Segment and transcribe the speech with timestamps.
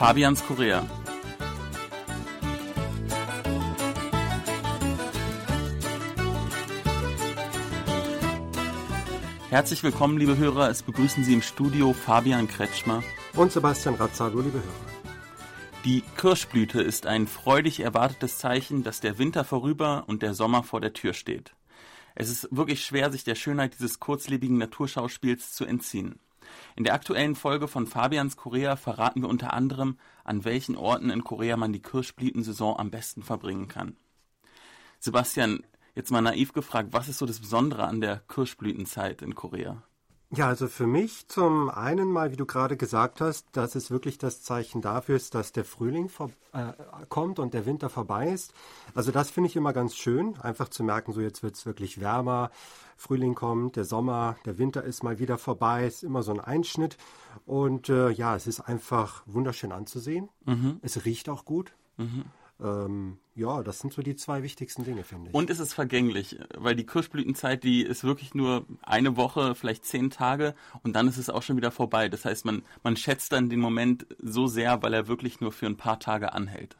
[0.00, 0.82] Fabians Korea.
[9.50, 10.70] Herzlich willkommen, liebe Hörer.
[10.70, 13.02] Es begrüßen Sie im Studio Fabian Kretschmer
[13.36, 15.82] und Sebastian Razzago, liebe Hörer.
[15.84, 20.80] Die Kirschblüte ist ein freudig erwartetes Zeichen, dass der Winter vorüber und der Sommer vor
[20.80, 21.54] der Tür steht.
[22.14, 26.18] Es ist wirklich schwer, sich der Schönheit dieses kurzlebigen Naturschauspiels zu entziehen.
[26.76, 31.24] In der aktuellen Folge von Fabians Korea verraten wir unter anderem, an welchen Orten in
[31.24, 33.96] Korea man die Kirschblütensaison am besten verbringen kann.
[34.98, 39.82] Sebastian, Jetzt mal naiv gefragt, was ist so das Besondere an der Kirschblütenzeit in Korea?
[40.32, 44.16] Ja, also für mich zum einen mal, wie du gerade gesagt hast, dass es wirklich
[44.16, 46.72] das Zeichen dafür ist, dass der Frühling vor, äh,
[47.08, 48.54] kommt und der Winter vorbei ist.
[48.94, 52.00] Also das finde ich immer ganz schön, einfach zu merken, so jetzt wird es wirklich
[52.00, 52.52] wärmer,
[52.96, 56.96] Frühling kommt, der Sommer, der Winter ist mal wieder vorbei, ist immer so ein Einschnitt.
[57.44, 60.28] Und äh, ja, es ist einfach wunderschön anzusehen.
[60.44, 60.78] Mhm.
[60.82, 61.72] Es riecht auch gut.
[61.96, 62.26] Mhm.
[62.62, 65.34] Ähm, ja, das sind so die zwei wichtigsten Dinge, finde ich.
[65.34, 70.10] Und es ist vergänglich, weil die Kirschblütenzeit, die ist wirklich nur eine Woche, vielleicht zehn
[70.10, 72.08] Tage und dann ist es auch schon wieder vorbei.
[72.08, 75.66] Das heißt, man, man schätzt dann den Moment so sehr, weil er wirklich nur für
[75.66, 76.76] ein paar Tage anhält.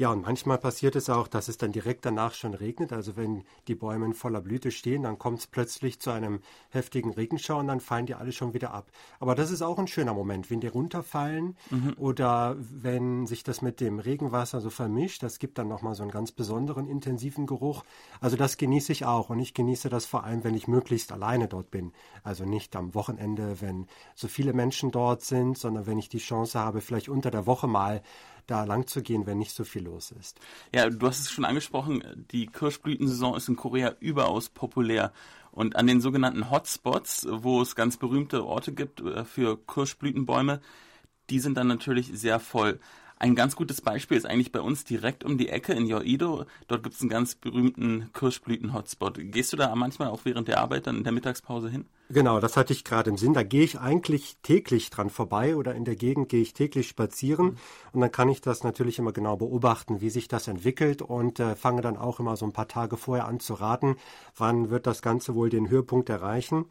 [0.00, 2.90] Ja, und manchmal passiert es auch, dass es dann direkt danach schon regnet.
[2.90, 7.12] Also wenn die Bäume in voller Blüte stehen, dann kommt es plötzlich zu einem heftigen
[7.12, 8.90] Regenschau und dann fallen die alle schon wieder ab.
[9.18, 11.92] Aber das ist auch ein schöner Moment, wenn die runterfallen mhm.
[11.98, 15.22] oder wenn sich das mit dem Regenwasser so vermischt.
[15.22, 17.84] Das gibt dann nochmal so einen ganz besonderen, intensiven Geruch.
[18.22, 21.46] Also das genieße ich auch und ich genieße das vor allem, wenn ich möglichst alleine
[21.46, 21.92] dort bin.
[22.22, 26.58] Also nicht am Wochenende, wenn so viele Menschen dort sind, sondern wenn ich die Chance
[26.58, 28.00] habe, vielleicht unter der Woche mal
[28.46, 30.40] da lang zu gehen, wenn nicht so viel los ist.
[30.74, 35.12] Ja, du hast es schon angesprochen, die Kirschblütensaison ist in Korea überaus populär.
[35.52, 40.60] Und an den sogenannten Hotspots, wo es ganz berühmte Orte gibt äh, für Kirschblütenbäume,
[41.28, 42.80] die sind dann natürlich sehr voll.
[43.16, 46.46] Ein ganz gutes Beispiel ist eigentlich bei uns direkt um die Ecke in Yoido.
[46.68, 49.18] Dort gibt es einen ganz berühmten Kirschblüten-Hotspot.
[49.30, 51.84] Gehst du da manchmal auch während der Arbeit dann in der Mittagspause hin?
[52.12, 53.34] Genau, das hatte ich gerade im Sinn.
[53.34, 57.46] Da gehe ich eigentlich täglich dran vorbei oder in der Gegend gehe ich täglich spazieren
[57.46, 57.56] mhm.
[57.92, 61.54] und dann kann ich das natürlich immer genau beobachten, wie sich das entwickelt und äh,
[61.54, 63.94] fange dann auch immer so ein paar Tage vorher an zu raten,
[64.36, 66.64] wann wird das Ganze wohl den Höhepunkt erreichen.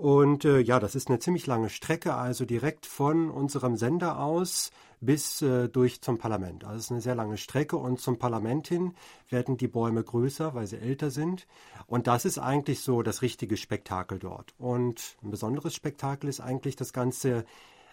[0.00, 4.70] Und äh, ja, das ist eine ziemlich lange Strecke, also direkt von unserem Sender aus
[5.02, 6.64] bis äh, durch zum Parlament.
[6.64, 8.94] Also es ist eine sehr lange Strecke und zum Parlament hin
[9.28, 11.46] werden die Bäume größer, weil sie älter sind.
[11.86, 14.54] Und das ist eigentlich so das richtige Spektakel dort.
[14.56, 17.44] Und ein besonderes Spektakel ist eigentlich das Ganze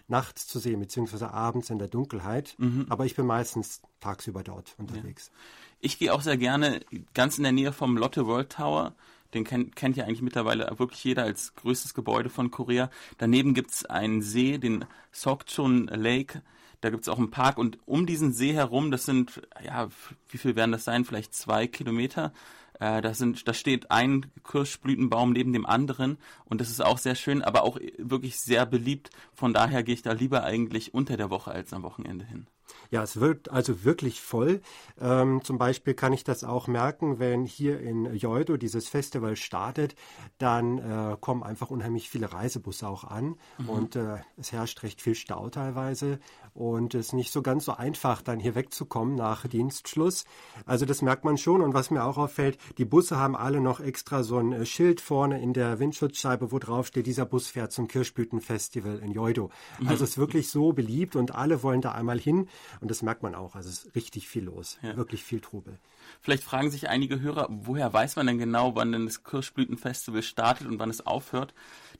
[0.06, 2.54] nachts zu sehen, beziehungsweise abends in der Dunkelheit.
[2.56, 2.86] Mhm.
[2.88, 5.26] Aber ich bin meistens tagsüber dort unterwegs.
[5.26, 5.38] Ja.
[5.80, 6.80] Ich gehe auch sehr gerne
[7.12, 8.94] ganz in der Nähe vom Lotte World Tower
[9.34, 12.90] den kennt, kennt ja eigentlich mittlerweile wirklich jeder als größtes Gebäude von Korea.
[13.18, 16.42] Daneben gibt es einen See, den Sokchon Lake.
[16.80, 19.88] Da gibt es auch einen Park und um diesen See herum, das sind, ja,
[20.28, 21.04] wie viel werden das sein?
[21.04, 22.32] Vielleicht zwei Kilometer.
[22.80, 27.14] Äh, da, sind, da steht ein Kirschblütenbaum neben dem anderen und das ist auch sehr
[27.14, 29.10] schön, aber auch wirklich sehr beliebt.
[29.34, 32.46] Von daher gehe ich da lieber eigentlich unter der Woche als am Wochenende hin.
[32.90, 34.60] Ja, es wird also wirklich voll.
[35.00, 39.94] Ähm, zum Beispiel kann ich das auch merken, wenn hier in Joido dieses Festival startet,
[40.38, 43.68] dann äh, kommen einfach unheimlich viele Reisebusse auch an mhm.
[43.68, 46.18] und äh, es herrscht recht viel Stau teilweise
[46.54, 50.24] und es ist nicht so ganz so einfach, dann hier wegzukommen nach Dienstschluss.
[50.66, 53.80] Also das merkt man schon und was mir auch auffällt, die Busse haben alle noch
[53.80, 57.72] extra so ein äh, Schild vorne in der Windschutzscheibe, wo drauf steht, dieser Bus fährt
[57.72, 59.50] zum Kirschblütenfestival in Joido.
[59.86, 62.48] Also es ist wirklich so beliebt und alle wollen da einmal hin
[62.80, 63.54] und das merkt man auch.
[63.54, 64.96] Also es ist richtig viel los, ja.
[64.96, 65.78] wirklich viel Trubel.
[66.20, 70.66] Vielleicht fragen sich einige Hörer, woher weiß man denn genau, wann denn das Kirschblütenfestival startet
[70.66, 71.54] und wann es aufhört?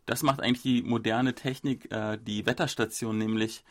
[0.06, 3.64] Das macht eigentlich die moderne Technik, äh, die Wetterstation nämlich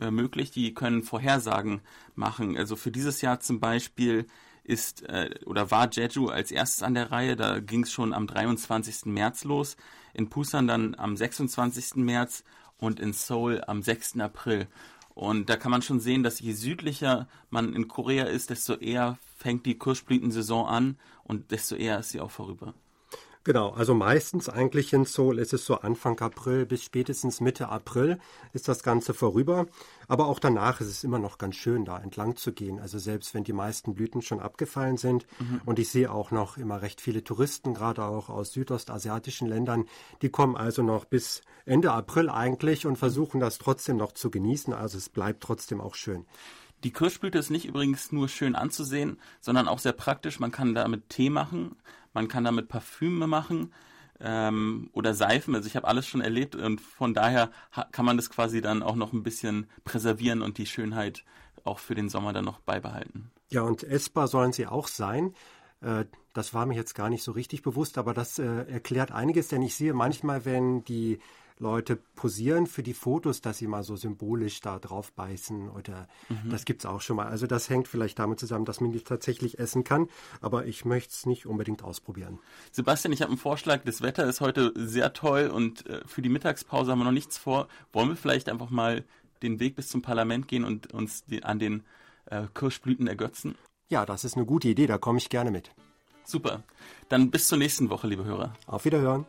[0.00, 0.50] äh, möglich.
[0.50, 1.82] Die können Vorhersagen
[2.14, 2.56] machen.
[2.56, 4.26] Also für dieses Jahr zum Beispiel
[4.64, 7.36] ist äh, oder war Jeju als erstes an der Reihe.
[7.36, 9.06] Da ging es schon am 23.
[9.06, 9.76] März los.
[10.14, 11.96] In Busan dann am 26.
[11.96, 12.44] März
[12.78, 14.18] und in Seoul am 6.
[14.20, 14.68] April.
[15.14, 19.18] Und da kann man schon sehen, dass je südlicher man in Korea ist, desto eher
[19.36, 22.74] fängt die Kirschblütensaison an und desto eher ist sie auch vorüber.
[23.44, 28.20] Genau, also meistens eigentlich in Seoul ist es so Anfang April bis spätestens Mitte April
[28.52, 29.66] ist das Ganze vorüber.
[30.06, 32.78] Aber auch danach ist es immer noch ganz schön, da entlang zu gehen.
[32.78, 35.26] Also selbst wenn die meisten Blüten schon abgefallen sind.
[35.40, 35.60] Mhm.
[35.64, 39.86] Und ich sehe auch noch immer recht viele Touristen, gerade auch aus südostasiatischen Ländern.
[40.22, 44.72] Die kommen also noch bis Ende April eigentlich und versuchen das trotzdem noch zu genießen.
[44.72, 46.26] Also es bleibt trotzdem auch schön.
[46.84, 50.40] Die Kirschblüte ist nicht übrigens nur schön anzusehen, sondern auch sehr praktisch.
[50.40, 51.76] Man kann damit Tee machen.
[52.12, 53.72] Man kann damit Parfüme machen.
[54.22, 55.54] ähm, oder Seifen.
[55.54, 57.50] Also ich habe alles schon erlebt und von daher
[57.90, 61.24] kann man das quasi dann auch noch ein bisschen präservieren und die Schönheit
[61.64, 63.30] auch für den Sommer dann noch beibehalten.
[63.50, 65.34] Ja, und essbar sollen sie auch sein.
[65.80, 69.48] Äh, das war mir jetzt gar nicht so richtig bewusst, aber das äh, erklärt einiges,
[69.48, 71.18] denn ich sehe manchmal, wenn die
[71.62, 76.50] Leute posieren für die Fotos, dass sie mal so symbolisch da drauf beißen oder mhm.
[76.50, 77.28] das es auch schon mal.
[77.28, 80.08] Also das hängt vielleicht damit zusammen, dass man die tatsächlich essen kann,
[80.40, 82.40] aber ich möchte es nicht unbedingt ausprobieren.
[82.72, 83.82] Sebastian, ich habe einen Vorschlag.
[83.84, 87.38] Das Wetter ist heute sehr toll und äh, für die Mittagspause haben wir noch nichts
[87.38, 87.68] vor.
[87.92, 89.04] Wollen wir vielleicht einfach mal
[89.42, 91.84] den Weg bis zum Parlament gehen und uns an den
[92.26, 93.54] äh, Kirschblüten ergötzen?
[93.88, 95.70] Ja, das ist eine gute Idee, da komme ich gerne mit.
[96.24, 96.64] Super.
[97.08, 98.54] Dann bis zur nächsten Woche, liebe Hörer.
[98.66, 99.26] Auf Wiederhören.